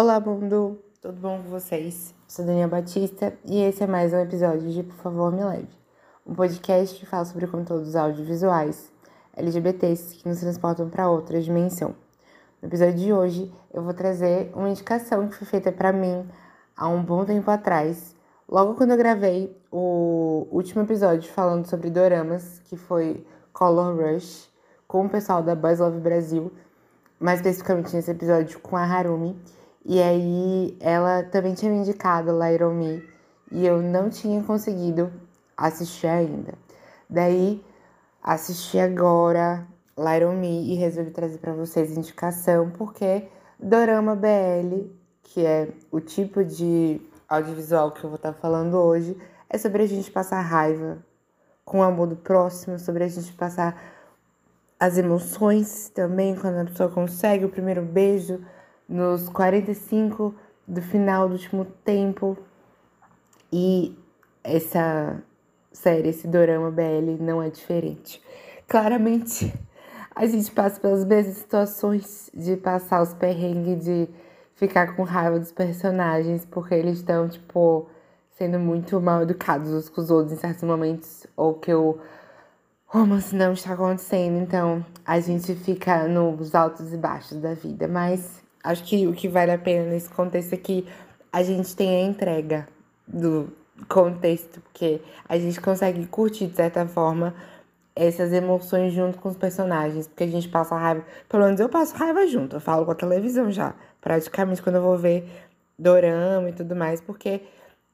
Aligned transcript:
Olá, 0.00 0.20
mundo! 0.20 0.78
Tudo 1.02 1.20
bom 1.20 1.42
com 1.42 1.50
vocês? 1.50 2.14
Sou 2.28 2.44
Daniela 2.44 2.70
Batista 2.70 3.36
e 3.44 3.60
esse 3.60 3.82
é 3.82 3.86
mais 3.88 4.12
um 4.12 4.20
episódio 4.20 4.70
de 4.70 4.84
Por 4.84 4.94
Favor 4.94 5.32
Me 5.32 5.42
Leve, 5.42 5.76
um 6.24 6.36
podcast 6.36 6.96
que 6.96 7.04
fala 7.04 7.24
sobre 7.24 7.48
conteúdos 7.48 7.96
audiovisuais 7.96 8.92
LGBTs 9.36 10.14
que 10.14 10.28
nos 10.28 10.38
transportam 10.38 10.88
para 10.88 11.10
outra 11.10 11.40
dimensão. 11.40 11.96
No 12.62 12.68
episódio 12.68 12.94
de 12.94 13.12
hoje, 13.12 13.52
eu 13.74 13.82
vou 13.82 13.92
trazer 13.92 14.52
uma 14.54 14.68
indicação 14.70 15.26
que 15.26 15.34
foi 15.34 15.48
feita 15.48 15.72
para 15.72 15.92
mim 15.92 16.24
há 16.76 16.86
um 16.86 17.02
bom 17.02 17.24
tempo 17.24 17.50
atrás, 17.50 18.14
logo 18.48 18.76
quando 18.76 18.92
eu 18.92 18.96
gravei 18.96 19.60
o 19.68 20.46
último 20.52 20.82
episódio 20.82 21.28
falando 21.32 21.66
sobre 21.66 21.90
doramas, 21.90 22.60
que 22.66 22.76
foi 22.76 23.26
Color 23.52 23.96
Rush, 23.96 24.48
com 24.86 25.06
o 25.06 25.08
pessoal 25.08 25.42
da 25.42 25.56
Boys 25.56 25.80
Love 25.80 25.98
Brasil, 25.98 26.52
mais 27.18 27.40
especificamente 27.40 27.96
nesse 27.96 28.12
episódio 28.12 28.60
com 28.60 28.76
a 28.76 28.84
Harumi. 28.84 29.36
E 29.88 30.02
aí 30.02 30.76
ela 30.80 31.22
também 31.22 31.54
tinha 31.54 31.72
me 31.72 31.78
indicado 31.78 32.30
Little 32.30 32.74
Me 32.74 33.02
e 33.50 33.66
eu 33.66 33.80
não 33.80 34.10
tinha 34.10 34.42
conseguido 34.42 35.10
assistir 35.56 36.08
ainda. 36.08 36.52
Daí 37.08 37.64
assisti 38.22 38.78
agora 38.78 39.66
Little 39.96 40.34
Me 40.34 40.70
e 40.70 40.74
resolvi 40.74 41.10
trazer 41.10 41.38
para 41.38 41.54
vocês 41.54 41.96
indicação 41.96 42.70
porque 42.70 43.28
Dorama 43.58 44.14
BL, 44.14 44.90
que 45.22 45.46
é 45.46 45.70
o 45.90 46.00
tipo 46.00 46.44
de 46.44 47.00
audiovisual 47.26 47.90
que 47.92 48.04
eu 48.04 48.10
vou 48.10 48.16
estar 48.16 48.34
tá 48.34 48.38
falando 48.38 48.74
hoje, 48.74 49.16
é 49.48 49.56
sobre 49.56 49.84
a 49.84 49.86
gente 49.86 50.10
passar 50.10 50.42
raiva 50.42 50.98
com 51.64 51.78
o 51.78 51.82
amor 51.82 52.08
do 52.08 52.16
próximo, 52.16 52.78
sobre 52.78 53.04
a 53.04 53.08
gente 53.08 53.32
passar 53.32 53.82
as 54.78 54.98
emoções 54.98 55.88
também 55.94 56.36
quando 56.36 56.58
a 56.58 56.64
pessoa 56.66 56.90
consegue 56.90 57.46
o 57.46 57.48
primeiro 57.48 57.80
beijo 57.80 58.38
nos 58.88 59.28
45 59.28 60.34
do 60.66 60.80
final 60.80 61.28
do 61.28 61.34
último 61.34 61.64
tempo. 61.84 62.36
E 63.52 63.96
essa 64.42 65.22
série, 65.72 66.08
esse 66.08 66.26
dorama 66.26 66.70
BL 66.70 67.16
não 67.20 67.42
é 67.42 67.50
diferente. 67.50 68.22
Claramente, 68.66 69.52
a 70.14 70.26
gente 70.26 70.50
passa 70.50 70.80
pelas 70.80 71.04
mesmas 71.04 71.36
situações 71.36 72.30
de 72.34 72.56
passar 72.56 73.02
os 73.02 73.14
perrengues, 73.14 73.84
de 73.84 74.08
ficar 74.54 74.96
com 74.96 75.02
raiva 75.04 75.38
dos 75.38 75.52
personagens, 75.52 76.44
porque 76.44 76.74
eles 76.74 76.98
estão, 76.98 77.28
tipo, 77.28 77.88
sendo 78.30 78.58
muito 78.58 79.00
mal 79.00 79.22
educados 79.22 79.70
uns 79.70 79.88
com 79.88 80.00
os 80.00 80.10
outros 80.10 80.32
em 80.32 80.36
certos 80.36 80.64
momentos, 80.64 81.26
ou 81.36 81.54
que 81.54 81.72
o 81.72 81.98
romance 82.86 83.34
não 83.34 83.52
está 83.52 83.74
acontecendo. 83.74 84.38
Então, 84.38 84.84
a 85.06 85.20
gente 85.20 85.54
fica 85.54 86.08
nos 86.08 86.54
altos 86.54 86.92
e 86.92 86.96
baixos 86.96 87.38
da 87.40 87.54
vida. 87.54 87.86
Mas 87.86 88.42
Acho 88.62 88.84
que 88.84 89.06
o 89.06 89.12
que 89.12 89.28
vale 89.28 89.52
a 89.52 89.58
pena 89.58 89.90
nesse 89.90 90.08
contexto 90.08 90.52
é 90.52 90.56
que 90.56 90.86
a 91.32 91.42
gente 91.42 91.74
tem 91.76 92.04
a 92.04 92.06
entrega 92.08 92.68
do 93.06 93.52
contexto, 93.88 94.60
porque 94.60 95.00
a 95.28 95.38
gente 95.38 95.60
consegue 95.60 96.06
curtir, 96.06 96.46
de 96.46 96.56
certa 96.56 96.86
forma, 96.86 97.34
essas 97.94 98.32
emoções 98.32 98.92
junto 98.92 99.18
com 99.18 99.28
os 99.28 99.36
personagens, 99.36 100.06
porque 100.06 100.24
a 100.24 100.28
gente 100.28 100.48
passa 100.48 100.76
raiva. 100.76 101.04
Pelo 101.28 101.44
menos 101.44 101.60
eu 101.60 101.68
passo 101.68 101.94
raiva 101.96 102.26
junto, 102.26 102.56
eu 102.56 102.60
falo 102.60 102.84
com 102.84 102.92
a 102.92 102.94
televisão 102.94 103.50
já, 103.50 103.74
praticamente, 104.00 104.62
quando 104.62 104.76
eu 104.76 104.82
vou 104.82 104.96
ver 104.96 105.28
dorama 105.78 106.50
e 106.50 106.52
tudo 106.52 106.74
mais, 106.74 107.00
porque, 107.00 107.42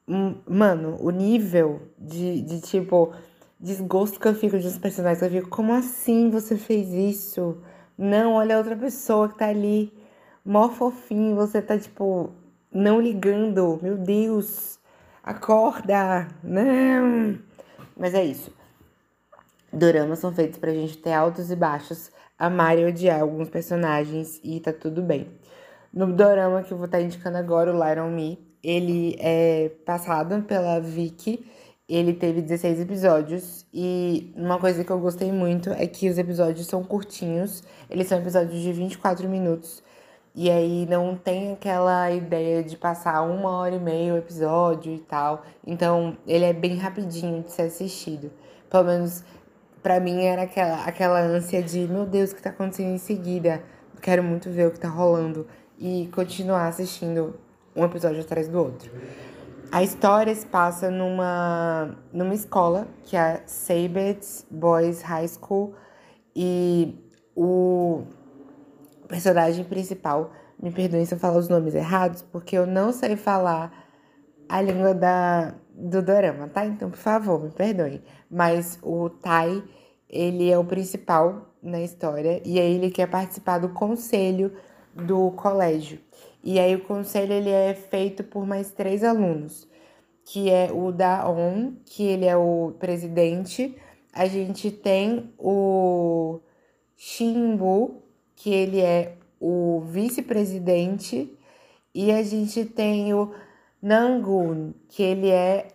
hum, 0.07 0.35
mano, 0.47 0.97
o 0.99 1.11
nível 1.11 1.81
de, 1.97 2.41
de 2.41 2.61
tipo, 2.61 3.13
desgosto 3.59 4.19
que 4.19 4.27
eu 4.27 4.33
fico 4.33 4.55
uns 4.55 4.77
personagens, 4.77 5.21
eu 5.21 5.29
fico, 5.29 5.49
como 5.49 5.73
assim 5.73 6.29
você 6.29 6.55
fez 6.55 6.91
isso? 6.91 7.57
Não, 7.97 8.33
olha 8.33 8.55
a 8.55 8.57
outra 8.57 8.75
pessoa 8.75 9.29
que 9.29 9.37
tá 9.37 9.47
ali 9.47 9.93
mó 10.45 10.69
fofinho, 10.69 11.35
você 11.35 11.61
tá 11.61 11.77
tipo 11.77 12.31
não 12.71 13.01
ligando. 13.01 13.79
Meu 13.81 13.97
Deus, 13.97 14.79
acorda. 15.23 16.27
Não. 16.43 17.39
Mas 17.97 18.13
é 18.13 18.23
isso. 18.23 18.53
Doramas 19.73 20.19
são 20.19 20.33
feitos 20.33 20.59
pra 20.59 20.71
gente 20.71 20.97
ter 20.97 21.13
altos 21.13 21.49
e 21.51 21.55
baixos, 21.55 22.11
amar 22.37 22.77
e 22.77 22.85
odiar 22.85 23.21
alguns 23.21 23.49
personagens 23.49 24.39
e 24.43 24.59
tá 24.59 24.71
tudo 24.71 25.01
bem. 25.01 25.27
No 25.91 26.13
dorama 26.13 26.61
que 26.61 26.71
eu 26.71 26.77
vou 26.77 26.85
estar 26.85 26.99
tá 26.99 27.03
indicando 27.03 27.37
agora, 27.37 27.73
o 27.73 27.77
Light 27.77 27.99
on 27.99 28.11
Me, 28.11 28.39
ele 28.63 29.15
é 29.19 29.69
passado 29.85 30.41
pela 30.43 30.79
Vicky. 30.79 31.45
Ele 31.87 32.13
teve 32.13 32.41
16 32.41 32.79
episódios 32.79 33.65
e 33.71 34.33
uma 34.35 34.57
coisa 34.59 34.83
que 34.83 34.89
eu 34.89 34.99
gostei 34.99 35.31
muito 35.31 35.69
é 35.69 35.85
que 35.85 36.09
os 36.09 36.17
episódios 36.17 36.65
são 36.65 36.83
curtinhos. 36.83 37.63
Eles 37.89 38.07
são 38.07 38.17
episódios 38.17 38.59
de 38.59 38.73
24 38.73 39.29
minutos 39.29 39.83
e 40.35 40.51
aí 40.51 40.85
não 40.89 41.15
tem 41.15 41.53
aquela 41.53 42.11
ideia 42.11 42.61
de 42.61 42.75
passar 42.75 43.21
uma 43.21 43.49
hora 43.51 43.75
e 43.75 43.79
meia 43.79 44.13
o 44.13 44.17
episódio 44.17 44.93
e 44.93 44.99
tal. 44.99 45.45
Então 45.65 46.17
ele 46.27 46.43
é 46.43 46.51
bem 46.51 46.75
rapidinho 46.75 47.41
de 47.41 47.51
ser 47.51 47.63
assistido. 47.63 48.29
Pelo 48.69 48.83
menos 48.83 49.23
para 49.81 49.97
mim 49.99 50.25
era 50.25 50.41
aquela, 50.41 50.83
aquela 50.83 51.21
ânsia 51.21 51.63
de, 51.63 51.87
meu 51.87 52.05
Deus, 52.05 52.31
o 52.31 52.35
que 52.35 52.41
tá 52.41 52.49
acontecendo 52.49 52.93
em 52.93 52.97
seguida? 52.97 53.63
Quero 54.01 54.21
muito 54.21 54.49
ver 54.49 54.67
o 54.67 54.71
que 54.71 54.79
tá 54.79 54.89
rolando. 54.89 55.47
E 55.79 56.09
continuar 56.13 56.67
assistindo 56.67 57.39
um 57.73 57.85
episódio 57.85 58.19
atrás 58.19 58.49
do 58.49 58.59
outro. 58.59 58.91
A 59.71 59.83
história 59.83 60.35
se 60.35 60.45
passa 60.45 60.91
numa, 60.91 61.95
numa 62.11 62.33
escola, 62.33 62.87
que 63.03 63.15
é 63.15 63.19
a 63.19 63.41
Sabet 63.45 64.45
Boys 64.51 65.01
High 65.01 65.27
School. 65.29 65.75
E 66.35 66.93
o 67.33 68.03
o 68.24 68.24
personagem 69.15 69.63
principal, 69.63 70.33
me 70.61 70.71
perdoem 70.71 71.05
se 71.05 71.15
eu 71.15 71.19
falar 71.19 71.37
os 71.37 71.47
nomes 71.47 71.73
errados, 71.73 72.21
porque 72.21 72.57
eu 72.57 72.67
não 72.67 72.91
sei 72.91 73.15
falar 73.15 73.71
a 74.47 74.61
língua 74.61 74.93
da, 74.93 75.55
do 75.73 76.01
dorama, 76.01 76.49
tá? 76.49 76.65
Então, 76.65 76.89
por 76.89 76.99
favor, 76.99 77.41
me 77.41 77.49
perdoem. 77.49 78.01
Mas 78.29 78.77
o 78.83 79.09
Tai, 79.09 79.63
ele 80.09 80.51
é 80.51 80.57
o 80.57 80.65
principal 80.65 81.53
na 81.63 81.81
história 81.81 82.41
e 82.45 82.59
aí 82.59 82.75
ele 82.75 82.91
quer 82.91 83.07
participar 83.07 83.57
do 83.57 83.69
conselho 83.69 84.51
do 84.93 85.31
colégio. 85.31 85.99
E 86.43 86.59
aí 86.59 86.75
o 86.75 86.83
conselho 86.83 87.31
ele 87.31 87.49
é 87.49 87.73
feito 87.73 88.23
por 88.23 88.45
mais 88.45 88.71
três 88.71 89.03
alunos, 89.03 89.67
que 90.25 90.49
é 90.49 90.71
o 90.71 90.91
Daon, 90.91 91.73
que 91.85 92.03
ele 92.03 92.25
é 92.25 92.35
o 92.35 92.73
presidente. 92.77 93.75
A 94.13 94.25
gente 94.27 94.69
tem 94.71 95.33
o 95.39 96.39
Shinbu, 96.95 98.04
que 98.35 98.53
ele 98.53 98.81
é 98.81 99.17
o 99.39 99.81
vice-presidente, 99.85 101.31
e 101.93 102.11
a 102.11 102.21
gente 102.23 102.65
tem 102.65 103.13
o 103.13 103.33
Nangun, 103.81 104.73
que 104.89 105.01
ele 105.03 105.29
é 105.29 105.67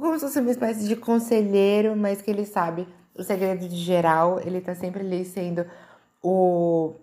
como 0.00 0.14
se 0.14 0.24
fosse 0.24 0.40
uma 0.40 0.50
espécie 0.50 0.88
de 0.88 0.96
conselheiro, 0.96 1.94
mas 1.94 2.22
que 2.22 2.30
ele 2.30 2.46
sabe 2.46 2.86
o 3.14 3.22
segredo 3.22 3.68
de 3.68 3.76
geral, 3.76 4.40
ele 4.40 4.60
tá 4.60 4.74
sempre 4.74 5.00
ali 5.00 5.24
sendo 5.24 5.66
o, 6.22 6.94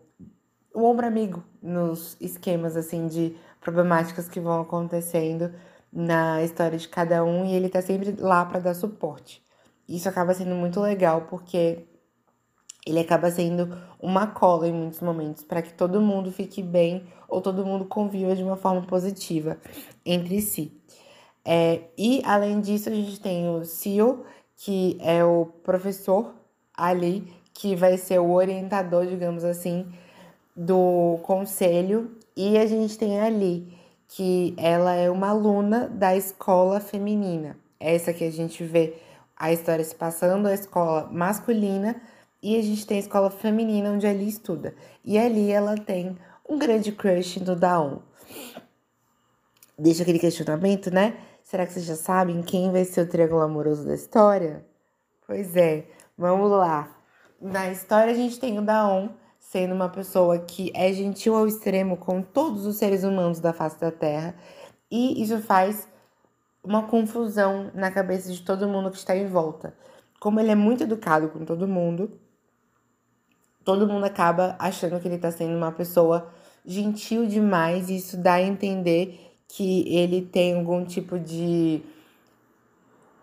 o 0.73 0.83
ombro 0.83 1.05
amigo 1.05 1.43
nos 1.61 2.17
esquemas, 2.19 2.75
assim, 2.75 3.07
de 3.07 3.35
problemáticas 3.61 4.27
que 4.27 4.39
vão 4.39 4.61
acontecendo 4.61 5.53
na 5.91 6.41
história 6.43 6.77
de 6.77 6.87
cada 6.87 7.23
um, 7.23 7.45
e 7.45 7.53
ele 7.53 7.69
tá 7.69 7.81
sempre 7.81 8.15
lá 8.17 8.45
para 8.45 8.59
dar 8.59 8.73
suporte. 8.73 9.43
Isso 9.87 10.09
acaba 10.09 10.33
sendo 10.33 10.55
muito 10.55 10.79
legal, 10.79 11.27
porque 11.29 11.85
ele 12.87 12.99
acaba 12.99 13.29
sendo 13.29 13.77
uma 14.01 14.27
cola 14.27 14.67
em 14.67 14.73
muitos 14.73 15.01
momentos 15.01 15.43
para 15.43 15.61
que 15.61 15.73
todo 15.73 15.99
mundo 15.99 16.31
fique 16.31 16.63
bem 16.63 17.03
ou 17.27 17.41
todo 17.41 17.65
mundo 17.65 17.83
conviva 17.85 18.33
de 18.33 18.43
uma 18.43 18.55
forma 18.55 18.81
positiva 18.83 19.57
entre 20.05 20.41
si. 20.41 20.71
É, 21.43 21.81
e 21.97 22.21
além 22.25 22.61
disso, 22.61 22.89
a 22.89 22.93
gente 22.93 23.19
tem 23.19 23.49
o 23.49 23.65
Sil, 23.67 24.23
que 24.55 24.97
é 25.01 25.23
o 25.23 25.47
professor 25.63 26.33
ali, 26.73 27.27
que 27.53 27.75
vai 27.75 27.97
ser 27.97 28.19
o 28.19 28.31
orientador, 28.31 29.05
digamos 29.05 29.43
assim, 29.43 29.85
do 30.55 31.19
conselho. 31.23 32.11
E 32.35 32.57
a 32.57 32.65
gente 32.65 32.97
tem 32.97 33.19
ali, 33.19 33.73
que 34.07 34.53
ela 34.57 34.93
é 34.93 35.09
uma 35.09 35.29
aluna 35.29 35.89
da 35.89 36.15
escola 36.15 36.79
feminina. 36.79 37.57
Essa 37.79 38.13
que 38.13 38.23
a 38.23 38.31
gente 38.31 38.63
vê 38.63 38.95
a 39.35 39.51
história 39.51 39.83
se 39.83 39.95
passando, 39.95 40.47
a 40.47 40.53
escola 40.53 41.09
masculina 41.11 42.01
e 42.41 42.55
a 42.55 42.61
gente 42.61 42.85
tem 42.85 42.97
a 42.97 43.01
escola 43.01 43.29
feminina 43.29 43.89
onde 43.91 44.05
ali 44.05 44.27
estuda. 44.27 44.75
E 45.03 45.17
ali 45.17 45.51
ela 45.51 45.75
tem 45.75 46.17
um 46.47 46.57
grande 46.57 46.91
crush 46.91 47.39
no 47.39 47.55
Daon. 47.55 47.99
Deixa 49.77 50.03
aquele 50.03 50.19
questionamento, 50.19 50.91
né? 50.91 51.17
Será 51.43 51.65
que 51.65 51.73
vocês 51.73 51.85
já 51.85 51.95
sabem 51.95 52.41
quem 52.41 52.71
vai 52.71 52.83
ser 52.83 53.01
o 53.01 53.09
triângulo 53.09 53.41
amoroso 53.41 53.85
da 53.85 53.95
história? 53.95 54.65
Pois 55.25 55.55
é, 55.55 55.85
vamos 56.17 56.49
lá. 56.51 56.89
Na 57.39 57.69
história 57.69 58.11
a 58.11 58.15
gente 58.15 58.39
tem 58.39 58.57
o 58.57 58.61
Daon 58.61 59.09
sendo 59.39 59.73
uma 59.73 59.87
pessoa 59.87 60.39
que 60.39 60.71
é 60.75 60.91
gentil 60.91 61.35
ao 61.35 61.47
extremo 61.47 61.95
com 61.95 62.21
todos 62.21 62.65
os 62.65 62.75
seres 62.77 63.03
humanos 63.03 63.39
da 63.39 63.53
face 63.53 63.79
da 63.79 63.91
Terra. 63.91 64.35
E 64.91 65.21
isso 65.21 65.39
faz 65.39 65.87
uma 66.63 66.83
confusão 66.83 67.71
na 67.73 67.89
cabeça 67.89 68.31
de 68.31 68.41
todo 68.41 68.67
mundo 68.67 68.91
que 68.91 68.97
está 68.97 69.15
em 69.15 69.27
volta. 69.27 69.73
Como 70.19 70.39
ele 70.39 70.51
é 70.51 70.55
muito 70.55 70.83
educado 70.83 71.29
com 71.29 71.45
todo 71.45 71.67
mundo, 71.67 72.11
todo 73.67 73.85
mundo 73.85 74.05
acaba 74.05 74.55
achando 74.59 74.97
que 74.97 75.09
ele 75.09 75.17
tá 75.17 75.29
sendo 75.29 75.57
uma 75.57 75.73
pessoa 75.73 76.29
gentil 76.65 77.25
demais, 77.25 77.89
e 77.89 77.97
isso 77.97 78.15
dá 78.15 78.35
a 78.35 78.41
entender 78.41 79.35
que 79.45 79.83
ele 79.93 80.21
tem 80.21 80.55
algum 80.55 80.85
tipo 80.85 81.19
de 81.19 81.83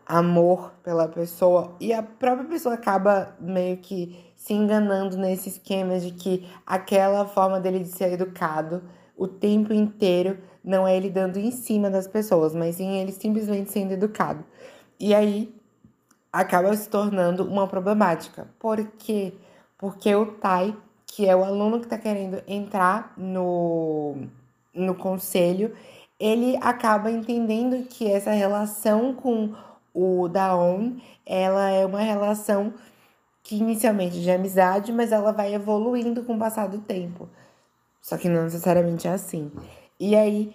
amor 0.05 0.75
pela 0.83 1.09
pessoa 1.09 1.75
e 1.81 1.95
a 1.95 2.03
própria 2.03 2.47
pessoa 2.47 2.75
acaba 2.75 3.35
meio 3.41 3.79
que 3.79 4.23
se 4.37 4.53
enganando 4.53 5.17
nesse 5.17 5.49
esquema 5.49 5.99
de 5.99 6.11
que 6.11 6.47
aquela 6.67 7.25
forma 7.25 7.59
dele 7.59 7.79
de 7.79 7.89
ser 7.89 8.13
educado 8.13 8.83
o 9.17 9.27
tempo 9.27 9.73
inteiro 9.73 10.37
não 10.63 10.87
é 10.87 10.95
ele 10.95 11.09
dando 11.09 11.39
em 11.39 11.51
cima 11.53 11.89
das 11.89 12.07
pessoas, 12.07 12.55
mas 12.55 12.75
sim 12.75 12.99
ele 12.99 13.13
simplesmente 13.13 13.73
sendo 13.73 13.93
educado. 13.93 14.45
E 15.01 15.15
aí 15.15 15.55
acaba 16.31 16.77
se 16.77 16.87
tornando 16.91 17.45
uma 17.45 17.67
problemática. 17.67 18.47
Por 18.59 18.85
quê? 18.99 19.33
Porque 19.79 20.15
o 20.15 20.27
Tai, 20.27 20.77
que 21.07 21.27
é 21.27 21.35
o 21.35 21.45
aluno 21.45 21.79
que 21.79 21.87
está 21.87 21.99
querendo 21.99 22.43
entrar 22.47 23.13
no, 23.17 24.17
no 24.75 24.95
conselho, 24.95 25.75
ele 26.19 26.57
acaba 26.61 27.11
entendendo 27.11 27.87
que 27.87 28.11
essa 28.11 28.31
relação 28.31 29.15
com 29.15 29.55
o 29.93 30.29
Daon, 30.29 30.97
ela 31.25 31.71
é 31.71 31.85
uma 31.87 32.01
relação 32.01 32.75
que 33.43 33.57
inicialmente 33.57 34.21
de 34.21 34.31
amizade, 34.31 34.93
mas 34.93 35.13
ela 35.13 35.33
vai 35.33 35.55
evoluindo 35.55 36.25
com 36.25 36.35
o 36.35 36.39
passar 36.39 36.67
do 36.67 36.79
tempo. 36.79 37.29
Só 38.01 38.17
que 38.17 38.29
não 38.29 38.45
necessariamente 38.45 39.07
é 39.07 39.13
assim. 39.13 39.53
E 40.01 40.17
aí, 40.17 40.55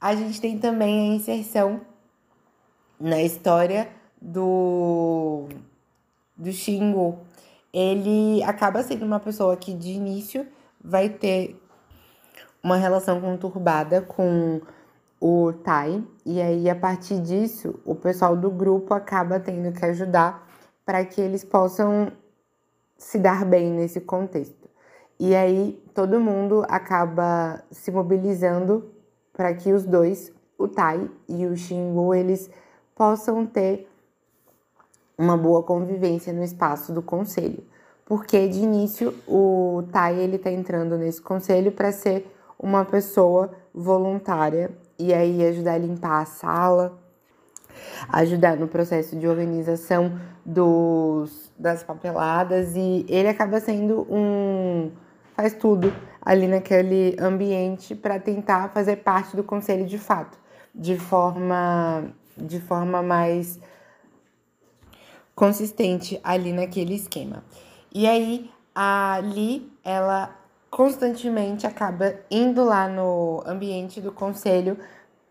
a 0.00 0.14
gente 0.14 0.40
tem 0.40 0.58
também 0.58 1.12
a 1.12 1.14
inserção 1.14 1.80
na 2.98 3.22
história 3.22 3.88
do 4.20 5.48
do 6.36 6.52
Xingu. 6.52 7.18
Ele 7.72 8.42
acaba 8.42 8.82
sendo 8.82 9.04
uma 9.04 9.20
pessoa 9.20 9.56
que 9.56 9.72
de 9.74 9.90
início 9.90 10.46
vai 10.82 11.08
ter 11.08 11.60
uma 12.62 12.76
relação 12.76 13.20
conturbada 13.20 14.02
com 14.02 14.60
o 15.20 15.52
Tai, 15.52 16.02
e 16.24 16.40
aí 16.40 16.70
a 16.70 16.74
partir 16.74 17.20
disso, 17.20 17.78
o 17.84 17.94
pessoal 17.94 18.34
do 18.34 18.50
grupo 18.50 18.94
acaba 18.94 19.38
tendo 19.38 19.70
que 19.72 19.84
ajudar 19.84 20.48
para 20.84 21.04
que 21.04 21.20
eles 21.20 21.44
possam 21.44 22.10
se 22.96 23.18
dar 23.18 23.44
bem 23.44 23.70
nesse 23.70 24.00
contexto. 24.00 24.68
E 25.18 25.34
aí 25.34 25.82
todo 25.94 26.18
mundo 26.18 26.64
acaba 26.68 27.62
se 27.70 27.90
mobilizando 27.90 28.90
para 29.32 29.52
que 29.54 29.72
os 29.72 29.84
dois, 29.84 30.32
o 30.58 30.66
Tai 30.66 31.10
e 31.28 31.46
o 31.46 31.54
Xingu, 31.54 32.14
eles 32.14 32.50
possam 32.94 33.44
ter 33.44 33.89
uma 35.20 35.36
boa 35.36 35.62
convivência 35.62 36.32
no 36.32 36.42
espaço 36.42 36.92
do 36.92 37.02
conselho. 37.02 37.62
Porque 38.06 38.48
de 38.48 38.58
início 38.58 39.14
o 39.28 39.84
Tai 39.92 40.18
ele 40.18 40.38
tá 40.38 40.50
entrando 40.50 40.96
nesse 40.96 41.20
conselho 41.20 41.70
para 41.70 41.92
ser 41.92 42.26
uma 42.58 42.86
pessoa 42.86 43.52
voluntária 43.72 44.70
e 44.98 45.12
aí 45.12 45.46
ajudar 45.46 45.74
a 45.74 45.78
limpar 45.78 46.22
a 46.22 46.24
sala, 46.24 46.98
ajudar 48.08 48.56
no 48.56 48.66
processo 48.66 49.14
de 49.14 49.28
organização 49.28 50.18
dos, 50.44 51.52
das 51.58 51.82
papeladas 51.82 52.74
e 52.74 53.04
ele 53.06 53.28
acaba 53.28 53.60
sendo 53.60 54.06
um 54.10 54.90
faz 55.36 55.52
tudo 55.52 55.92
ali 56.20 56.48
naquele 56.48 57.14
ambiente 57.20 57.94
para 57.94 58.18
tentar 58.18 58.70
fazer 58.70 58.96
parte 58.96 59.36
do 59.36 59.44
conselho 59.44 59.86
de 59.86 59.98
fato, 59.98 60.38
de 60.74 60.98
forma 60.98 62.04
de 62.36 62.58
forma 62.58 63.02
mais 63.02 63.58
consistente 65.34 66.20
ali 66.22 66.52
naquele 66.52 66.94
esquema. 66.94 67.44
E 67.92 68.06
aí 68.06 68.50
a 68.74 69.20
Li, 69.22 69.70
ela 69.84 70.36
constantemente 70.70 71.66
acaba 71.66 72.14
indo 72.30 72.64
lá 72.64 72.88
no 72.88 73.42
ambiente 73.44 74.00
do 74.00 74.12
conselho 74.12 74.78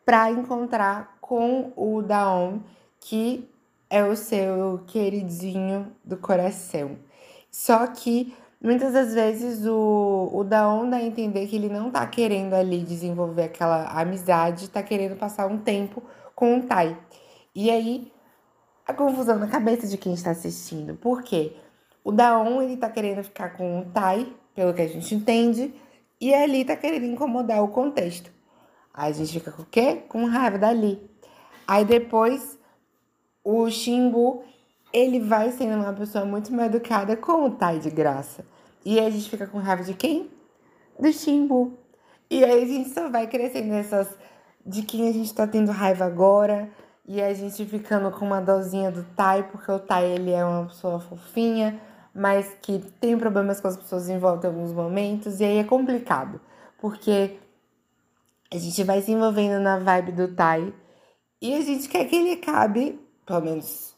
para 0.06 0.30
encontrar 0.30 1.18
com 1.22 1.72
o 1.76 2.02
Daon, 2.02 2.60
que 3.00 3.48
é 3.90 4.04
o 4.04 4.16
seu 4.16 4.84
queridinho 4.86 5.92
do 6.04 6.18
coração. 6.18 6.98
Só 7.52 7.88
que 7.88 8.36
muitas 8.62 8.94
das 8.94 9.14
vezes 9.14 9.66
o, 9.66 10.30
o 10.34 10.44
Daon 10.44 10.90
dá 10.90 10.98
a 10.98 11.04
entender 11.04 11.48
que 11.48 11.56
ele 11.56 11.70
não 11.70 11.90
tá 11.90 12.06
querendo 12.06 12.54
ali 12.54 12.84
desenvolver 12.84 13.44
aquela 13.44 13.86
amizade, 14.00 14.70
tá 14.70 14.84
querendo 14.84 15.16
passar 15.16 15.48
um 15.48 15.58
tempo 15.58 16.04
com 16.36 16.58
o 16.58 16.64
Tai. 16.64 16.98
E 17.56 17.72
aí 17.72 18.12
a 18.90 18.94
confusão 18.94 19.38
na 19.38 19.48
cabeça 19.48 19.86
de 19.86 20.00
quem 20.00 20.16
está 20.16 20.32
assistindo. 20.32 20.96
Por 20.96 21.22
quê? 21.22 21.54
O 22.04 22.12
Daon 22.12 22.60
ele 22.60 22.76
tá 22.76 22.90
querendo 22.90 23.24
ficar 23.24 23.56
com 23.56 23.82
o 23.82 23.86
Tai 23.86 24.26
pelo 24.56 24.74
que 24.74 24.82
a 24.82 24.88
gente 24.88 25.14
entende, 25.14 25.72
e 26.20 26.34
ali 26.34 26.66
tá 26.66 26.76
querendo 26.76 27.06
incomodar 27.06 27.64
o 27.64 27.68
contexto. 27.68 28.32
Aí 28.92 29.12
a 29.12 29.14
gente 29.14 29.32
fica 29.32 29.52
com 29.52 29.62
o 29.62 29.66
quê? 29.66 30.04
Com 30.10 30.26
raiva 30.26 30.58
dali. 30.58 31.00
Aí 31.68 31.86
depois 31.86 32.58
o 33.44 33.70
Xingu, 33.70 34.44
ele 34.92 35.20
vai 35.20 35.52
sendo 35.52 35.76
uma 35.76 35.94
pessoa 35.94 36.26
muito 36.26 36.52
mais 36.52 36.74
educada 36.74 37.16
com 37.16 37.46
o 37.46 37.52
Tai 37.52 37.78
de 37.78 37.92
graça. 37.92 38.44
E 38.84 39.00
aí 39.00 39.06
a 39.06 39.10
gente 39.12 39.30
fica 39.30 39.46
com 39.46 39.60
raiva 39.60 39.84
de 39.84 39.94
quem? 39.94 40.32
Do 41.00 41.14
Xingu. 41.14 41.78
E 42.28 42.44
aí 42.44 42.64
a 42.64 42.66
gente 42.66 42.90
só 42.90 43.08
vai 43.08 43.28
crescendo 43.28 43.68
nessas 43.68 44.10
de 44.66 44.82
quem 44.82 45.08
a 45.08 45.14
gente 45.14 45.32
tá 45.32 45.46
tendo 45.46 45.72
raiva 45.72 46.06
agora. 46.06 46.70
E 47.10 47.22
a 47.22 47.34
gente 47.34 47.66
ficando 47.66 48.10
com 48.12 48.24
uma 48.24 48.40
dosinha 48.40 48.90
do 48.90 49.04
Tai, 49.16 49.44
porque 49.52 49.70
o 49.70 49.80
Tai 49.80 50.06
ele 50.06 50.32
é 50.32 50.46
uma 50.46 50.68
pessoa 50.68 51.02
fofinha 51.02 51.82
mas 52.14 52.54
que 52.62 52.80
tem 53.00 53.18
problemas 53.18 53.60
com 53.62 53.68
as 53.68 53.78
pessoas 53.78 54.10
em 54.10 54.18
volta 54.18 54.48
em 54.48 54.50
alguns 54.50 54.74
momentos, 54.74 55.40
e 55.40 55.46
aí 55.46 55.58
é 55.58 55.64
complicado, 55.64 56.42
porque 56.80 57.38
a 58.52 58.58
gente 58.58 58.84
vai 58.84 59.02
se 59.02 59.12
envolvendo 59.12 59.62
na 59.62 59.80
vibe 59.80 60.12
do 60.12 60.36
Tai 60.36 60.74
e 61.42 61.54
a 61.54 61.62
gente 61.62 61.88
quer 61.88 62.06
que 62.06 62.16
ele 62.16 62.34
acabe, 62.34 63.00
pelo 63.26 63.42
menos 63.42 63.96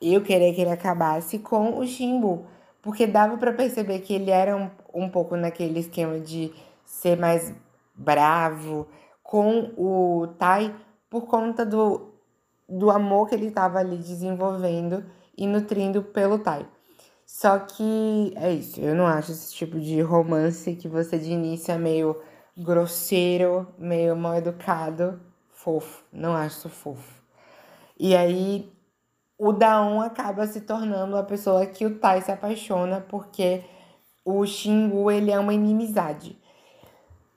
eu 0.00 0.22
queria 0.22 0.54
que 0.54 0.60
ele 0.60 0.70
acabasse 0.70 1.38
com 1.38 1.78
o 1.78 1.86
Shimbu, 1.86 2.46
porque 2.82 3.06
dava 3.06 3.36
para 3.38 3.52
perceber 3.52 4.00
que 4.00 4.12
ele 4.14 4.30
era 4.30 4.54
um, 4.54 4.70
um 4.92 5.08
pouco 5.08 5.34
naquele 5.36 5.80
esquema 5.80 6.20
de 6.20 6.52
ser 6.84 7.18
mais 7.18 7.52
bravo 7.94 8.86
com 9.22 9.72
o 9.76 10.28
Tai 10.38 10.74
por 11.08 11.22
conta 11.22 11.64
do, 11.64 12.13
do 12.68 12.90
amor 12.90 13.28
que 13.28 13.34
ele 13.34 13.48
estava 13.48 13.78
ali 13.78 13.96
desenvolvendo 13.96 15.04
e 15.36 15.46
nutrindo 15.46 16.02
pelo 16.02 16.38
Tai. 16.38 16.66
Só 17.26 17.58
que 17.58 18.32
é 18.36 18.52
isso, 18.52 18.80
eu 18.80 18.94
não 18.94 19.06
acho 19.06 19.32
esse 19.32 19.54
tipo 19.54 19.80
de 19.80 20.00
romance 20.00 20.76
que 20.76 20.86
você 20.86 21.18
de 21.18 21.32
início 21.32 21.72
é 21.72 21.78
meio 21.78 22.20
grosseiro, 22.56 23.66
meio 23.78 24.14
mal 24.14 24.36
educado, 24.36 25.20
fofo. 25.50 26.04
Não 26.12 26.34
acho 26.34 26.58
isso 26.58 26.68
fofo. 26.68 27.22
E 27.98 28.14
aí 28.14 28.70
o 29.38 29.52
Daon 29.52 30.00
acaba 30.00 30.46
se 30.46 30.60
tornando 30.60 31.16
a 31.16 31.22
pessoa 31.22 31.66
que 31.66 31.86
o 31.86 31.98
Tai 31.98 32.20
se 32.20 32.30
apaixona 32.30 33.00
porque 33.00 33.64
o 34.24 34.44
Xingu 34.46 35.10
ele 35.10 35.30
é 35.30 35.38
uma 35.38 35.54
inimizade. 35.54 36.38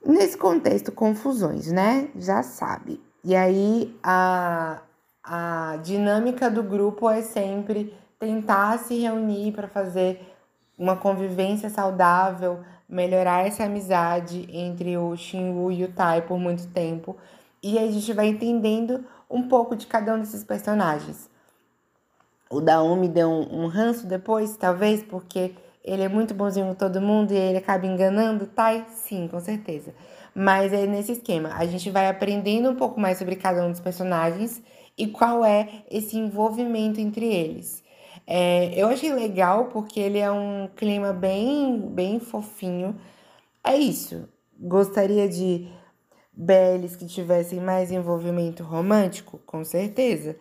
Nesse 0.04 0.36
contexto, 0.36 0.92
confusões, 0.92 1.72
né? 1.72 2.10
Já 2.16 2.42
sabe. 2.42 3.02
E 3.24 3.34
aí 3.34 3.98
a, 4.02 4.80
a 5.28 5.76
dinâmica 5.82 6.50
do 6.50 6.62
grupo 6.62 7.08
é 7.10 7.20
sempre 7.20 7.94
tentar 8.18 8.78
se 8.78 8.98
reunir 8.98 9.52
para 9.52 9.68
fazer 9.68 10.34
uma 10.78 10.96
convivência 10.96 11.68
saudável, 11.68 12.60
melhorar 12.88 13.46
essa 13.46 13.64
amizade 13.64 14.48
entre 14.50 14.96
o 14.96 15.14
Xingu 15.14 15.70
e 15.70 15.84
o 15.84 15.92
Tai 15.92 16.22
por 16.22 16.38
muito 16.38 16.66
tempo. 16.68 17.14
E 17.62 17.78
a 17.78 17.90
gente 17.90 18.10
vai 18.14 18.28
entendendo 18.28 19.04
um 19.28 19.46
pouco 19.46 19.76
de 19.76 19.86
cada 19.86 20.14
um 20.14 20.20
desses 20.20 20.42
personagens. 20.42 21.28
O 22.48 22.62
Daon 22.62 22.96
me 22.96 23.08
deu 23.08 23.28
um 23.28 23.66
ranço 23.66 24.06
depois, 24.06 24.56
talvez, 24.56 25.02
porque 25.02 25.52
ele 25.84 26.02
é 26.02 26.08
muito 26.08 26.32
bonzinho 26.32 26.68
com 26.68 26.74
todo 26.74 27.02
mundo 27.02 27.32
e 27.32 27.36
ele 27.36 27.58
acaba 27.58 27.86
enganando 27.86 28.44
o 28.44 28.48
Tai? 28.48 28.86
Sim, 28.88 29.28
com 29.28 29.40
certeza. 29.40 29.92
Mas 30.34 30.72
é 30.72 30.86
nesse 30.86 31.12
esquema. 31.12 31.50
A 31.54 31.66
gente 31.66 31.90
vai 31.90 32.08
aprendendo 32.08 32.70
um 32.70 32.76
pouco 32.76 32.98
mais 32.98 33.18
sobre 33.18 33.36
cada 33.36 33.62
um 33.62 33.70
dos 33.70 33.80
personagens 33.80 34.62
e 34.98 35.06
qual 35.06 35.44
é 35.44 35.84
esse 35.90 36.18
envolvimento 36.18 37.00
entre 37.00 37.24
eles. 37.24 37.82
É, 38.26 38.74
eu 38.74 38.88
achei 38.88 39.12
legal 39.12 39.66
porque 39.66 39.98
ele 40.00 40.18
é 40.18 40.30
um 40.30 40.68
clima 40.76 41.12
bem, 41.12 41.80
bem 41.80 42.20
fofinho. 42.20 42.98
É 43.64 43.76
isso. 43.76 44.28
Gostaria 44.58 45.28
de 45.28 45.68
BLs 46.32 46.98
que 46.98 47.06
tivessem 47.06 47.60
mais 47.60 47.90
envolvimento 47.90 48.62
romântico? 48.64 49.40
Com 49.46 49.64
certeza. 49.64 50.36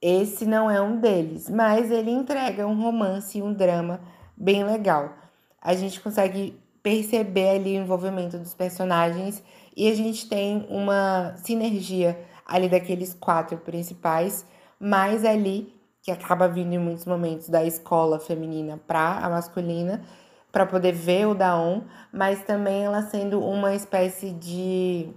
Esse 0.00 0.46
não 0.46 0.70
é 0.70 0.80
um 0.80 1.00
deles, 1.00 1.50
mas 1.50 1.90
ele 1.90 2.10
entrega 2.10 2.66
um 2.66 2.80
romance 2.80 3.38
e 3.38 3.42
um 3.42 3.52
drama 3.52 4.00
bem 4.36 4.64
legal. 4.64 5.14
A 5.60 5.74
gente 5.74 6.00
consegue 6.00 6.58
perceber 6.82 7.48
ali 7.48 7.76
o 7.76 7.82
envolvimento 7.82 8.38
dos 8.38 8.54
personagens 8.54 9.42
e 9.76 9.90
a 9.90 9.94
gente 9.94 10.28
tem 10.28 10.64
uma 10.70 11.34
sinergia 11.38 12.16
ali 12.46 12.68
daqueles 12.68 13.12
quatro 13.14 13.58
principais, 13.58 14.46
mais 14.78 15.24
ali 15.24 15.74
que 16.02 16.10
acaba 16.12 16.46
vindo 16.46 16.72
em 16.72 16.78
muitos 16.78 17.04
momentos 17.04 17.48
da 17.48 17.64
escola 17.64 18.20
feminina 18.20 18.80
para 18.86 19.18
a 19.18 19.28
masculina, 19.28 20.04
para 20.52 20.64
poder 20.64 20.92
ver 20.92 21.26
o 21.26 21.34
Daon, 21.34 21.82
mas 22.12 22.44
também 22.44 22.84
ela 22.84 23.02
sendo 23.02 23.40
uma 23.42 23.74
espécie 23.74 24.30
de, 24.30 25.10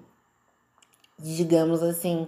digamos 1.19 1.83
assim, 1.83 2.27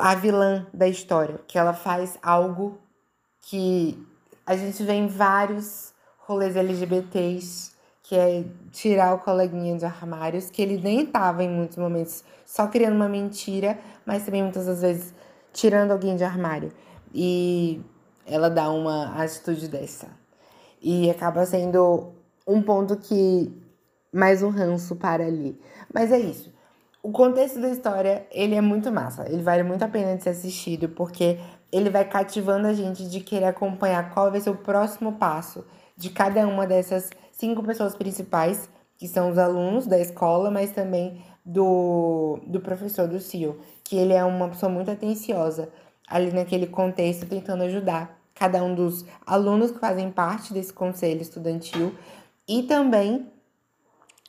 a 0.00 0.16
vilã 0.16 0.66
da 0.74 0.88
história, 0.88 1.38
que 1.46 1.56
ela 1.56 1.72
faz 1.72 2.18
algo 2.20 2.80
que 3.42 4.04
a 4.44 4.56
gente 4.56 4.82
vê 4.82 4.94
em 4.94 5.06
vários 5.06 5.94
rolês 6.18 6.56
LGBTs, 6.56 7.75
que 8.08 8.14
é 8.14 8.44
tirar 8.70 9.14
o 9.14 9.18
coleguinha 9.18 9.76
de 9.76 9.84
armários, 9.84 10.48
que 10.48 10.62
ele 10.62 10.78
nem 10.78 11.04
tava 11.04 11.42
em 11.42 11.48
muitos 11.48 11.76
momentos 11.76 12.22
só 12.44 12.68
criando 12.68 12.94
uma 12.94 13.08
mentira, 13.08 13.76
mas 14.04 14.24
também 14.24 14.44
muitas 14.44 14.66
das 14.66 14.80
vezes 14.80 15.12
tirando 15.52 15.90
alguém 15.90 16.14
de 16.14 16.22
armário. 16.22 16.72
E 17.12 17.80
ela 18.24 18.48
dá 18.48 18.70
uma 18.70 19.20
atitude 19.20 19.66
dessa. 19.66 20.06
E 20.80 21.10
acaba 21.10 21.44
sendo 21.46 22.12
um 22.46 22.62
ponto 22.62 22.96
que 22.96 23.52
mais 24.12 24.40
um 24.40 24.50
ranço 24.50 24.94
para 24.94 25.26
ali. 25.26 25.60
Mas 25.92 26.12
é 26.12 26.18
isso. 26.20 26.54
O 27.02 27.10
contexto 27.10 27.60
da 27.60 27.70
história, 27.70 28.24
ele 28.30 28.54
é 28.54 28.60
muito 28.60 28.92
massa. 28.92 29.28
Ele 29.28 29.42
vale 29.42 29.64
muito 29.64 29.82
a 29.82 29.88
pena 29.88 30.16
de 30.16 30.22
ser 30.22 30.30
assistido, 30.30 30.88
porque 30.90 31.40
ele 31.72 31.90
vai 31.90 32.04
cativando 32.04 32.68
a 32.68 32.72
gente 32.72 33.08
de 33.08 33.18
querer 33.18 33.46
acompanhar 33.46 34.14
qual 34.14 34.30
vai 34.30 34.40
ser 34.40 34.50
o 34.50 34.56
próximo 34.56 35.14
passo 35.14 35.64
de 35.96 36.10
cada 36.10 36.46
uma 36.46 36.66
dessas 36.66 37.10
cinco 37.36 37.62
pessoas 37.62 37.94
principais, 37.94 38.68
que 38.96 39.06
são 39.06 39.30
os 39.30 39.38
alunos 39.38 39.86
da 39.86 39.98
escola, 39.98 40.50
mas 40.50 40.72
também 40.72 41.22
do, 41.44 42.40
do 42.46 42.60
professor 42.60 43.06
do 43.06 43.20
CIO, 43.20 43.58
que 43.84 43.96
ele 43.96 44.12
é 44.12 44.24
uma 44.24 44.48
pessoa 44.48 44.70
muito 44.70 44.90
atenciosa 44.90 45.68
ali 46.08 46.32
naquele 46.32 46.66
contexto, 46.66 47.26
tentando 47.26 47.62
ajudar 47.64 48.18
cada 48.34 48.62
um 48.62 48.74
dos 48.74 49.04
alunos 49.26 49.70
que 49.70 49.78
fazem 49.78 50.10
parte 50.10 50.52
desse 50.52 50.72
conselho 50.72 51.22
estudantil 51.22 51.94
e 52.46 52.62
também 52.62 53.30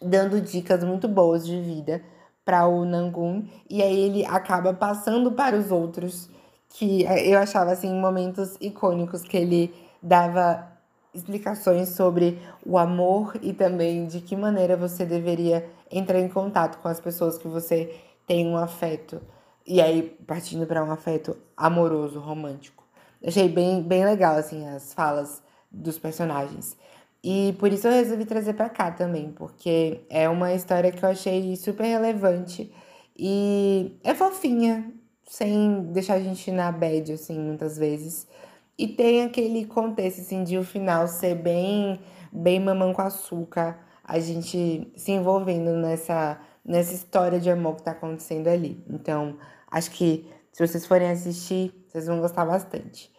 dando 0.02 0.40
dicas 0.40 0.84
muito 0.84 1.08
boas 1.08 1.46
de 1.46 1.60
vida 1.60 2.02
para 2.46 2.68
o 2.68 2.86
Nangun 2.86 3.46
e 3.70 3.82
aí 3.82 4.00
ele 4.00 4.26
acaba 4.26 4.74
passando 4.74 5.32
para 5.34 5.58
os 5.58 5.72
outros 5.72 6.30
que 6.70 7.04
eu 7.04 7.38
achava 7.40 7.72
assim 7.72 7.94
momentos 7.94 8.56
icônicos 8.62 9.24
que 9.24 9.36
ele 9.36 9.74
dava 10.02 10.76
explicações 11.18 11.90
sobre 11.90 12.40
o 12.66 12.78
amor 12.78 13.38
e 13.42 13.54
também 13.54 14.06
de 14.06 14.22
que 14.22 14.36
maneira 14.36 14.78
você 14.78 15.06
deveria 15.06 15.68
entrar 15.92 16.20
em 16.20 16.30
contato 16.30 16.80
com 16.82 16.88
as 16.88 17.00
pessoas 17.00 17.38
que 17.38 17.48
você 17.48 17.96
tem 18.26 18.48
um 18.48 18.58
afeto 18.58 19.22
e 19.66 19.82
aí 19.82 20.04
partindo 20.26 20.66
para 20.66 20.84
um 20.84 20.92
afeto 20.92 21.38
amoroso, 21.56 22.20
romântico. 22.20 22.86
Achei 23.26 23.50
bem, 23.50 23.82
bem 23.82 24.06
legal, 24.06 24.36
assim, 24.36 24.68
as 24.68 24.94
falas 24.94 25.44
dos 25.72 26.00
personagens. 26.00 26.78
E 27.24 27.56
por 27.60 27.74
isso 27.74 27.88
eu 27.88 27.92
resolvi 27.92 28.26
trazer 28.26 28.54
para 28.54 28.70
cá 28.70 28.92
também, 28.92 29.32
porque 29.32 30.02
é 30.10 30.30
uma 30.30 30.54
história 30.54 30.92
que 30.92 31.04
eu 31.04 31.10
achei 31.10 31.56
super 31.58 31.84
relevante 31.84 32.72
e 33.18 33.98
é 34.04 34.14
fofinha, 34.14 34.94
sem 35.26 35.82
deixar 35.92 36.14
a 36.16 36.20
gente 36.20 36.52
na 36.52 36.72
bad, 36.72 37.12
assim, 37.12 37.38
muitas 37.38 37.78
vezes. 37.78 38.28
E 38.77 38.88
tem 38.88 39.24
aquele 39.24 39.65
contexto, 39.65 40.22
assim, 40.22 40.43
de 40.43 40.57
o 40.57 40.63
final 40.63 41.07
ser 41.07 41.36
bem, 41.36 42.00
bem 42.31 42.60
mamão 42.60 42.93
com 42.93 43.01
açúcar, 43.01 43.79
a 44.03 44.19
gente 44.19 44.91
se 44.96 45.12
envolvendo 45.12 45.72
nessa, 45.74 46.39
nessa 46.63 46.93
história 46.93 47.39
de 47.39 47.50
amor 47.50 47.77
que 47.77 47.84
tá 47.84 47.91
acontecendo 47.91 48.48
ali. 48.48 48.84
Então, 48.88 49.38
acho 49.72 49.91
que 49.91 50.31
se 50.51 50.65
vocês 50.65 50.86
forem 50.86 51.10
assistir, 51.10 51.74
vocês 51.88 52.05
vão 52.05 52.19
gostar 52.19 52.46
bastante. 52.46 53.12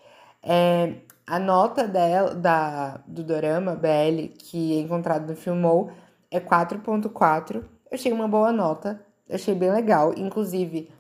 É, 0.43 0.95
a 1.27 1.39
nota 1.39 1.87
dela, 1.87 2.35
da, 2.35 3.03
do 3.07 3.23
Dorama 3.23 3.75
BL, 3.75 4.29
que 4.39 4.79
é 4.79 4.81
encontrado 4.81 5.29
no 5.29 5.37
Filmou, 5.37 5.91
é 6.31 6.41
4.4. 6.41 7.57
Eu 7.57 7.65
achei 7.93 8.13
uma 8.13 8.29
boa 8.29 8.53
nota, 8.53 9.05
achei 9.31 9.55
bem 9.55 9.71
legal. 9.71 10.15
Inclusive, 10.17 10.91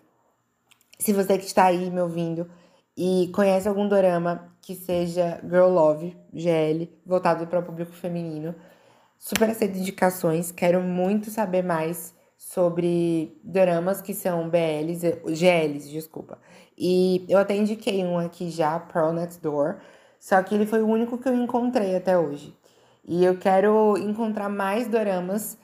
se 0.98 1.12
você 1.12 1.38
que 1.38 1.46
está 1.46 1.66
aí 1.66 1.90
me 1.90 2.00
ouvindo 2.00 2.50
e 3.00 3.28
conhece 3.28 3.69
algum 3.69 3.87
dorama 3.87 4.52
que 4.61 4.75
seja 4.75 5.40
Girl 5.45 5.69
Love, 5.69 6.17
GL, 6.35 6.90
voltado 7.07 7.47
para 7.47 7.61
o 7.61 7.62
público 7.62 7.93
feminino, 7.93 8.57
super 9.17 9.49
aceito 9.49 9.78
indicações. 9.78 10.50
Quero 10.50 10.83
muito 10.83 11.31
saber 11.31 11.62
mais 11.62 12.12
sobre 12.37 13.38
doramas 13.45 14.02
que 14.02 14.12
são 14.12 14.50
BLs, 14.50 15.23
GLs, 15.26 15.88
desculpa. 15.88 16.40
E 16.76 17.25
eu 17.28 17.38
até 17.38 17.55
indiquei 17.55 18.05
um 18.05 18.19
aqui 18.19 18.50
já, 18.50 18.81
Pearl 18.81 19.12
Next 19.12 19.40
Door, 19.40 19.76
só 20.19 20.43
que 20.43 20.57
ele 20.57 20.67
foi 20.67 20.83
o 20.83 20.88
único 20.88 21.19
que 21.19 21.28
eu 21.28 21.35
encontrei 21.37 21.95
até 21.95 22.19
hoje. 22.19 22.52
E 23.07 23.25
eu 23.25 23.38
quero 23.38 23.97
encontrar 23.97 24.49
mais 24.49 24.88
doramas 24.88 25.57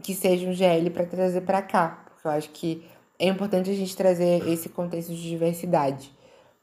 que 0.00 0.14
sejam 0.14 0.52
GL 0.52 0.90
para 0.90 1.06
trazer 1.06 1.40
para 1.40 1.60
cá, 1.60 2.04
porque 2.04 2.24
eu 2.24 2.30
acho 2.30 2.50
que 2.50 2.88
é 3.18 3.26
importante 3.26 3.68
a 3.68 3.74
gente 3.74 3.96
trazer 3.96 4.48
esse 4.48 4.68
contexto 4.68 5.12
de 5.12 5.28
diversidade 5.28 6.16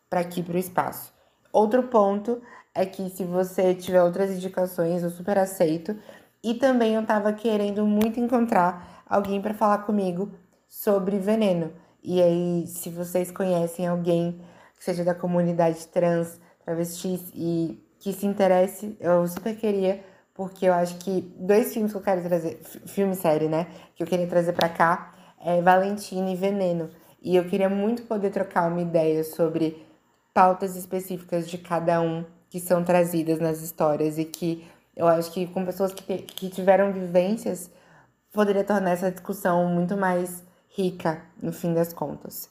para 0.09 0.21
aqui 0.21 0.41
para 0.43 0.55
o 0.55 0.59
espaço. 0.59 1.13
Outro 1.51 1.83
ponto 1.83 2.41
é 2.73 2.85
que 2.85 3.09
se 3.09 3.23
você 3.23 3.73
tiver 3.73 4.03
outras 4.03 4.29
indicações, 4.31 5.01
eu 5.01 5.09
super 5.09 5.37
aceito. 5.37 5.97
E 6.43 6.53
também 6.53 6.95
eu 6.95 7.01
estava 7.01 7.31
querendo 7.33 7.85
muito 7.85 8.19
encontrar 8.19 9.03
alguém 9.07 9.41
para 9.41 9.53
falar 9.53 9.79
comigo 9.79 10.31
sobre 10.67 11.17
veneno. 11.17 11.71
E 12.03 12.21
aí, 12.21 12.67
se 12.67 12.89
vocês 12.89 13.31
conhecem 13.31 13.87
alguém 13.87 14.41
que 14.77 14.83
seja 14.83 15.03
da 15.03 15.15
comunidade 15.15 15.87
trans, 15.87 16.39
travestis 16.63 17.21
e 17.33 17.81
que 17.97 18.13
se 18.13 18.25
interesse, 18.25 18.95
eu 18.99 19.25
super 19.27 19.55
queria, 19.55 20.03
porque 20.33 20.67
eu 20.67 20.73
acho 20.73 20.97
que 20.97 21.21
dois 21.39 21.73
filmes 21.73 21.91
que 21.91 21.97
eu 21.97 22.01
quero 22.03 22.21
trazer, 22.21 22.59
filme 22.85 23.15
série, 23.15 23.47
né, 23.47 23.67
que 23.95 24.03
eu 24.03 24.07
queria 24.07 24.27
trazer 24.27 24.53
para 24.53 24.69
cá 24.69 25.13
é 25.43 25.61
Valentina 25.61 26.29
e 26.29 26.35
Veneno. 26.35 26.89
E 27.21 27.35
eu 27.35 27.45
queria 27.45 27.69
muito 27.69 28.03
poder 28.03 28.29
trocar 28.29 28.69
uma 28.69 28.81
ideia 28.81 29.23
sobre 29.23 29.83
pautas 30.35 30.75
específicas 30.75 31.49
de 31.49 31.57
cada 31.57 32.01
um 32.01 32.25
que 32.49 32.59
são 32.59 32.83
trazidas 32.83 33.39
nas 33.39 33.61
histórias 33.61 34.17
e 34.17 34.25
que 34.25 34.69
eu 34.93 35.07
acho 35.07 35.31
que 35.31 35.47
com 35.47 35.65
pessoas 35.65 35.93
que, 35.93 36.17
que 36.17 36.49
tiveram 36.49 36.91
vivências 36.91 37.71
poderia 38.33 38.65
tornar 38.65 38.91
essa 38.91 39.09
discussão 39.09 39.65
muito 39.67 39.95
mais 39.95 40.43
rica 40.75 41.21
no 41.41 41.53
fim 41.53 41.73
das 41.73 41.93
contas. 41.93 42.49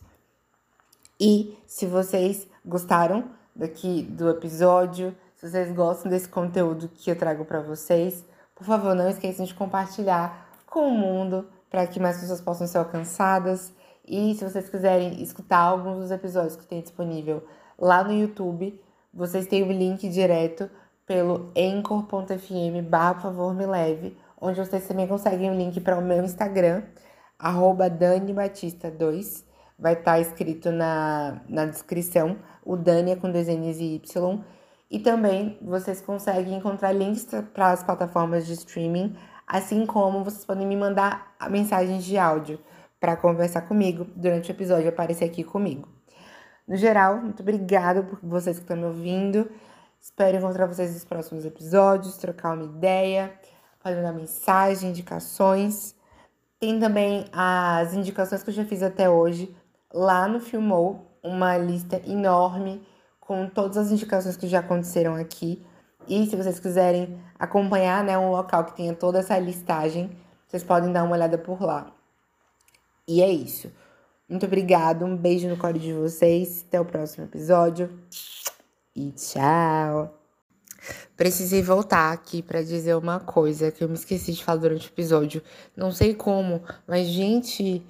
E 1.20 1.58
se 1.66 1.84
vocês 1.84 2.48
gostaram 2.64 3.24
daqui 3.54 4.02
do 4.02 4.30
episódio, 4.30 5.14
se 5.36 5.50
vocês 5.50 5.70
gostam 5.70 6.10
desse 6.10 6.28
conteúdo 6.28 6.88
que 6.88 7.10
eu 7.10 7.18
trago 7.18 7.44
para 7.44 7.60
vocês, 7.60 8.24
por 8.54 8.64
favor, 8.64 8.94
não 8.94 9.10
esqueçam 9.10 9.44
de 9.44 9.54
compartilhar 9.54 10.48
com 10.64 10.88
o 10.88 10.90
mundo 10.90 11.46
para 11.68 11.86
que 11.86 12.00
mais 12.00 12.18
pessoas 12.18 12.40
possam 12.40 12.66
ser 12.66 12.78
alcançadas. 12.78 13.74
E 14.06 14.34
se 14.34 14.42
vocês 14.42 14.70
quiserem 14.70 15.22
escutar 15.22 15.58
alguns 15.58 15.98
dos 15.98 16.10
episódios 16.10 16.56
que 16.56 16.66
tem 16.66 16.80
disponível 16.80 17.46
lá 17.78 18.04
no 18.04 18.12
YouTube, 18.12 18.80
vocês 19.12 19.46
têm 19.46 19.62
o 19.62 19.72
link 19.72 20.08
direto 20.08 20.70
pelo 21.06 21.52
anchor.fm 21.56 22.82
barra 22.88 23.20
favor 23.20 23.54
me 23.54 23.66
leve 23.66 24.16
onde 24.44 24.60
vocês 24.60 24.86
também 24.86 25.06
conseguem 25.06 25.50
o 25.50 25.54
link 25.54 25.80
para 25.80 25.96
o 25.96 26.02
meu 26.02 26.22
Instagram, 26.22 26.82
arroba 27.38 27.90
DaniBatista2. 27.90 29.44
Vai 29.78 29.94
estar 29.94 30.12
tá 30.12 30.20
escrito 30.20 30.70
na, 30.70 31.40
na 31.48 31.64
descrição. 31.64 32.36
O 32.64 32.76
Dani 32.76 33.12
é 33.12 33.16
com 33.16 33.30
dois 33.30 33.48
N's 33.48 33.80
e 33.80 33.94
Y. 33.96 34.44
E 34.90 34.98
também 34.98 35.58
vocês 35.62 36.00
conseguem 36.02 36.58
encontrar 36.58 36.92
links 36.92 37.26
para 37.52 37.70
as 37.70 37.82
plataformas 37.82 38.46
de 38.46 38.52
streaming, 38.52 39.16
assim 39.46 39.86
como 39.86 40.22
vocês 40.22 40.44
podem 40.44 40.66
me 40.66 40.76
mandar 40.76 41.34
mensagens 41.50 42.04
de 42.04 42.18
áudio 42.18 42.60
para 43.00 43.16
conversar 43.16 43.62
comigo 43.62 44.06
durante 44.14 44.50
o 44.50 44.52
episódio 44.52 44.88
aparecer 44.88 45.24
aqui 45.24 45.42
comigo. 45.42 45.93
No 46.66 46.76
geral, 46.76 47.20
muito 47.20 47.40
obrigada 47.40 48.02
por 48.02 48.18
vocês 48.22 48.56
que 48.56 48.64
estão 48.64 48.76
me 48.76 48.84
ouvindo. 48.84 49.50
Espero 50.00 50.36
encontrar 50.36 50.66
vocês 50.66 50.92
nos 50.92 51.04
próximos 51.04 51.44
episódios, 51.44 52.16
trocar 52.16 52.54
uma 52.54 52.64
ideia 52.64 53.32
pode 53.84 53.96
mandar 53.96 54.14
mensagem, 54.14 54.88
indicações. 54.88 55.94
Tem 56.58 56.80
também 56.80 57.26
as 57.30 57.92
indicações 57.92 58.42
que 58.42 58.48
eu 58.48 58.54
já 58.54 58.64
fiz 58.64 58.82
até 58.82 59.10
hoje 59.10 59.54
lá 59.92 60.26
no 60.26 60.40
Filmou, 60.40 61.18
uma 61.22 61.58
lista 61.58 62.00
enorme 62.06 62.82
com 63.20 63.46
todas 63.46 63.76
as 63.76 63.92
indicações 63.92 64.38
que 64.38 64.46
já 64.46 64.60
aconteceram 64.60 65.14
aqui. 65.14 65.64
E 66.08 66.26
se 66.26 66.34
vocês 66.34 66.58
quiserem 66.58 67.20
acompanhar, 67.38 68.02
né, 68.02 68.16
um 68.16 68.30
local 68.30 68.64
que 68.64 68.74
tenha 68.74 68.94
toda 68.94 69.18
essa 69.18 69.38
listagem, 69.38 70.10
vocês 70.46 70.64
podem 70.64 70.90
dar 70.90 71.04
uma 71.04 71.14
olhada 71.14 71.36
por 71.36 71.60
lá. 71.62 71.92
E 73.06 73.22
é 73.22 73.28
isso. 73.28 73.70
Muito 74.34 74.46
obrigada, 74.46 75.04
um 75.04 75.16
beijo 75.16 75.46
no 75.46 75.56
colo 75.56 75.78
de 75.78 75.92
vocês. 75.92 76.64
Até 76.66 76.80
o 76.80 76.84
próximo 76.84 77.24
episódio. 77.24 77.88
E 78.92 79.12
tchau! 79.12 80.12
Precisei 81.16 81.62
voltar 81.62 82.12
aqui 82.12 82.42
para 82.42 82.60
dizer 82.60 82.96
uma 82.96 83.20
coisa 83.20 83.70
que 83.70 83.84
eu 83.84 83.88
me 83.88 83.94
esqueci 83.94 84.32
de 84.32 84.42
falar 84.42 84.58
durante 84.58 84.88
o 84.88 84.90
episódio. 84.90 85.40
Não 85.76 85.92
sei 85.92 86.16
como, 86.16 86.60
mas 86.84 87.06
gente, 87.06 87.80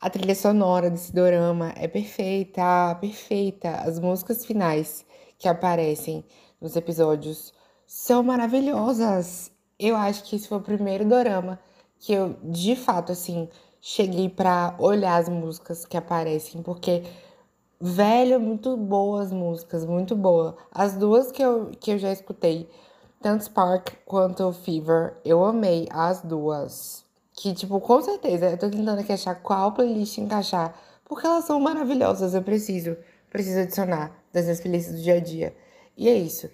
a 0.00 0.10
trilha 0.10 0.34
sonora 0.34 0.90
desse 0.90 1.14
dorama 1.14 1.72
é 1.76 1.86
perfeita, 1.86 2.96
perfeita. 3.00 3.70
As 3.70 4.00
músicas 4.00 4.44
finais 4.44 5.06
que 5.38 5.46
aparecem 5.46 6.24
nos 6.60 6.74
episódios 6.74 7.54
são 7.86 8.24
maravilhosas. 8.24 9.52
Eu 9.78 9.94
acho 9.94 10.24
que 10.24 10.34
esse 10.34 10.48
foi 10.48 10.58
o 10.58 10.62
primeiro 10.62 11.04
dorama 11.04 11.60
que 12.00 12.12
eu, 12.12 12.36
de 12.42 12.74
fato, 12.74 13.12
assim, 13.12 13.48
cheguei 13.84 14.28
pra 14.28 14.76
olhar 14.78 15.16
as 15.16 15.28
músicas 15.28 15.84
que 15.84 15.96
aparecem, 15.96 16.62
porque, 16.62 17.02
velho, 17.80 18.38
muito 18.38 18.76
boas 18.76 19.32
músicas, 19.32 19.84
muito 19.84 20.14
boa. 20.14 20.56
As 20.70 20.94
duas 20.94 21.32
que 21.32 21.42
eu, 21.42 21.72
que 21.80 21.90
eu 21.90 21.98
já 21.98 22.12
escutei, 22.12 22.70
tanto 23.20 23.44
Spark 23.44 23.88
quanto 24.06 24.52
Fever, 24.52 25.16
eu 25.24 25.44
amei 25.44 25.88
as 25.90 26.22
duas. 26.22 27.04
Que, 27.34 27.52
tipo, 27.52 27.80
com 27.80 28.00
certeza, 28.00 28.50
eu 28.50 28.58
tô 28.58 28.70
tentando 28.70 29.00
aqui 29.00 29.12
achar 29.12 29.34
qual 29.34 29.72
playlist 29.72 30.18
encaixar, 30.18 30.74
porque 31.04 31.26
elas 31.26 31.44
são 31.44 31.58
maravilhosas, 31.58 32.34
eu 32.34 32.42
preciso, 32.42 32.96
preciso 33.30 33.60
adicionar 33.60 34.12
das 34.32 34.44
minhas 34.44 34.60
playlists 34.60 34.94
do 34.94 35.02
dia 35.02 35.16
a 35.16 35.20
dia. 35.20 35.56
E 35.96 36.08
é 36.08 36.14
isso. 36.14 36.48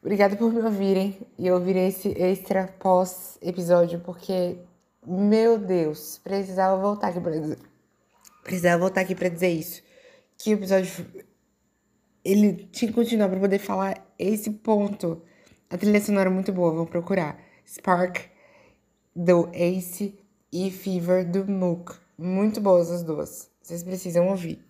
Obrigada 0.00 0.36
por 0.36 0.52
me 0.52 0.62
ouvirem 0.62 1.26
e 1.36 1.50
ouvirem 1.50 1.88
esse 1.88 2.08
extra 2.10 2.72
pós-episódio, 2.78 3.98
porque, 4.00 4.58
meu 5.06 5.58
Deus, 5.58 6.18
precisava 6.18 6.80
voltar 6.80 7.08
aqui 7.08 7.20
pra 7.20 7.32
dizer. 7.32 7.58
Precisava 8.42 8.78
voltar 8.78 9.00
aqui 9.02 9.14
pra 9.14 9.28
dizer 9.28 9.48
isso. 9.48 9.82
Que 10.38 10.50
o 10.50 10.54
episódio. 10.54 11.06
Ele 12.24 12.68
tinha 12.70 12.88
que 12.88 12.94
continuar 12.94 13.28
pra 13.28 13.40
poder 13.40 13.58
falar 13.58 14.04
esse 14.18 14.50
ponto. 14.50 15.22
A 15.68 15.76
trilha 15.76 16.00
sonora 16.00 16.28
é 16.28 16.32
muito 16.32 16.52
boa, 16.52 16.72
vão 16.72 16.86
procurar. 16.86 17.38
Spark 17.66 18.18
do 19.14 19.48
Ace 19.52 20.18
e 20.52 20.70
Fever 20.70 21.28
do 21.28 21.50
Mook. 21.50 21.94
Muito 22.18 22.60
boas 22.60 22.90
as 22.90 23.02
duas. 23.02 23.50
Vocês 23.62 23.82
precisam 23.82 24.28
ouvir. 24.28 24.62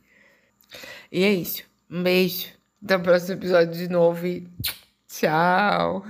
E 1.10 1.24
é 1.24 1.32
isso. 1.32 1.64
Um 1.90 2.02
beijo. 2.02 2.48
Até 2.82 2.96
o 2.96 3.02
próximo 3.02 3.34
episódio 3.34 3.74
de 3.74 3.88
novo 3.88 4.26
e. 4.26 4.48
Tchau! 5.08 6.02